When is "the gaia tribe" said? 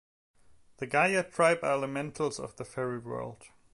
0.77-1.59